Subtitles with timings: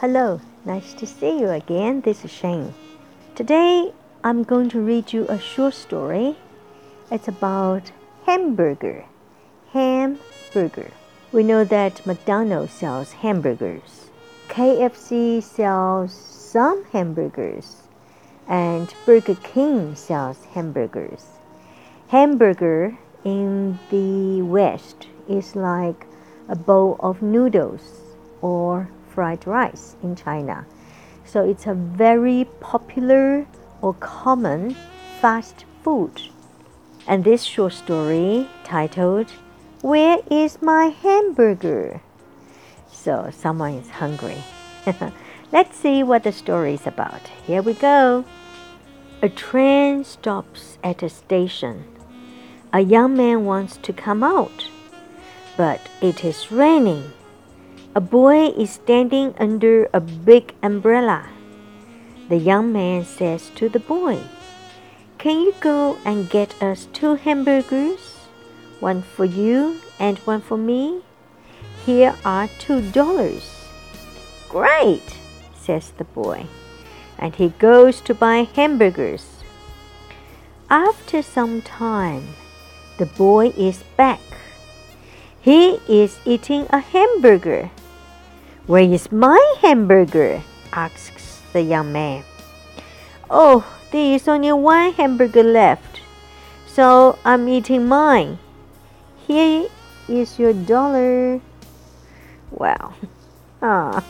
[0.00, 2.00] Hello, nice to see you again.
[2.00, 2.72] This is Shane.
[3.34, 3.92] Today
[4.24, 6.38] I'm going to read you a short story.
[7.10, 7.92] It's about
[8.24, 9.04] hamburger.
[9.74, 10.90] Hamburger.
[11.32, 14.08] We know that McDonald's sells hamburgers.
[14.48, 17.82] KFC sells some hamburgers.
[18.48, 21.26] And Burger King sells hamburgers.
[22.08, 26.06] Hamburger in the West is like
[26.48, 28.00] a bowl of noodles
[28.40, 30.66] or fried rice in China.
[31.24, 33.46] So it's a very popular
[33.82, 34.76] or common
[35.20, 36.20] fast food.
[37.06, 39.30] And this short story titled
[39.82, 42.00] Where is my hamburger?
[42.90, 44.42] So someone is hungry.
[45.52, 47.26] Let's see what the story is about.
[47.46, 48.24] Here we go.
[49.22, 51.84] A train stops at a station.
[52.72, 54.68] A young man wants to come out,
[55.56, 57.12] but it is raining.
[57.92, 61.26] A boy is standing under a big umbrella.
[62.28, 64.20] The young man says to the boy,
[65.18, 68.28] Can you go and get us two hamburgers?
[68.78, 71.02] One for you and one for me?
[71.84, 73.66] Here are two dollars.
[74.48, 75.18] Great,
[75.58, 76.46] says the boy,
[77.18, 79.42] and he goes to buy hamburgers.
[80.70, 82.22] After some time,
[82.98, 84.22] the boy is back.
[85.40, 87.70] He is eating a hamburger.
[88.70, 90.44] Where is my hamburger?
[90.70, 92.22] asks the young man.
[93.28, 95.98] Oh, there is only one hamburger left,
[96.68, 98.38] so I'm eating mine.
[99.26, 99.66] Here
[100.06, 101.40] is your dollar.
[102.52, 102.94] Wow.
[103.60, 104.06] Ah.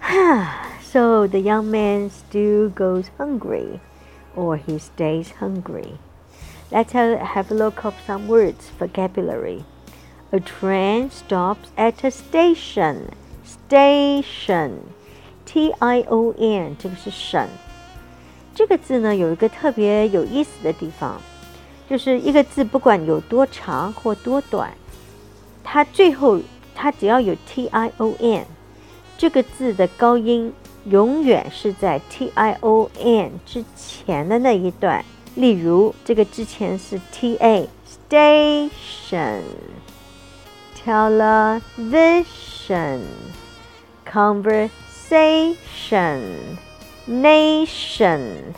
[0.80, 3.84] so the young man still goes hungry,
[4.34, 5.98] or he stays hungry.
[6.72, 9.66] Let's have a look at some words, vocabulary.
[10.32, 13.08] A train stops at a station.
[13.44, 14.70] Station,
[15.44, 17.48] T I O N，这个是省。
[18.54, 21.20] 这个字呢有一个特别有意思的地方，
[21.88, 24.72] 就是一个字不管有多长或多短，
[25.64, 26.40] 它最后
[26.74, 28.46] 它只要有 T I O N，
[29.18, 30.52] 这个字的高音
[30.84, 35.04] 永远是在 T I O N 之前的那一段。
[35.34, 37.68] 例如，这个之前是 T A
[38.08, 39.42] station。
[40.83, 42.99] television,
[44.05, 46.57] conversation,
[47.07, 48.53] nation,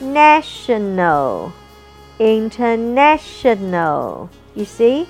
[0.00, 1.52] national,
[2.18, 4.28] international.
[4.54, 5.06] You see,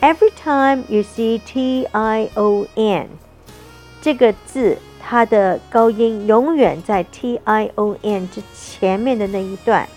[0.00, 3.08] every time you see T I O N
[4.00, 9.88] 这个字，它的高音永远在 T I O N 之前面的那一段，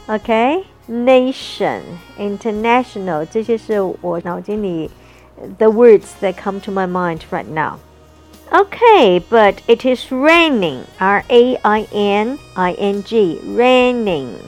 [0.08, 1.82] Okay, nation,
[2.18, 3.26] international.
[3.26, 4.90] 这些是我脑筋里
[5.58, 7.78] the words that come to my mind right now.
[8.52, 10.84] Okay, but it is raining.
[11.00, 13.40] R A I N I N G.
[13.44, 14.38] Raining.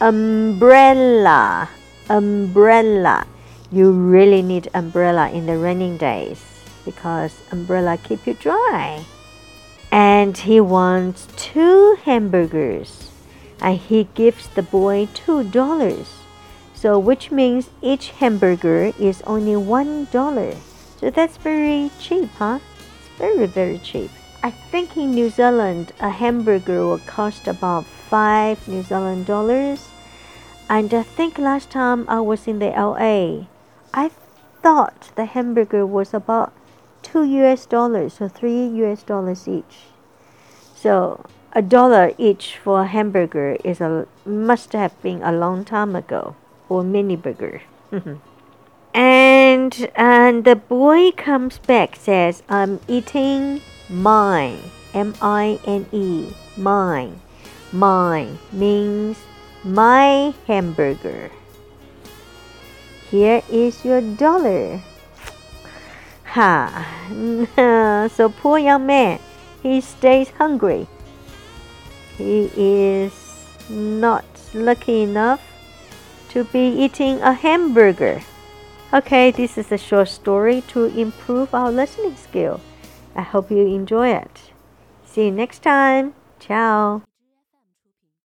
[0.00, 1.68] Umbrella.
[2.08, 3.26] Umbrella.
[3.70, 6.42] You really need umbrella in the raining days
[6.84, 9.04] because umbrella keep you dry.
[9.92, 13.09] And he wants two hamburgers
[13.61, 16.07] and he gives the boy two dollars.
[16.73, 20.55] So, which means each hamburger is only one dollar.
[20.99, 22.59] So that's very cheap, huh?
[22.99, 24.09] It's very, very cheap.
[24.43, 29.89] I think in New Zealand, a hamburger will cost about five New Zealand dollars.
[30.67, 33.45] And I think last time I was in the LA,
[33.93, 34.09] I
[34.63, 36.53] thought the hamburger was about
[37.03, 39.89] two US dollars or three US dollars each.
[40.75, 45.95] So a dollar each for a hamburger is a must have been a long time
[45.95, 46.35] ago,
[46.69, 47.61] or mini burger.
[48.93, 56.27] and and the boy comes back says, "I'm eating mine." M I N E.
[56.57, 57.21] Mine.
[57.71, 59.17] Mine means
[59.63, 61.31] my hamburger.
[63.09, 64.81] Here is your dollar.
[66.35, 66.87] Ha!
[68.11, 69.19] so poor young man,
[69.63, 70.87] he stays hungry
[72.21, 73.13] he is
[73.69, 75.41] not lucky enough
[76.29, 78.21] to be eating a hamburger.
[78.93, 82.59] Okay, this is a short story to improve our listening skill.
[83.15, 84.51] I hope you enjoy it.
[85.05, 86.13] See you next time.
[86.39, 87.03] Ciao.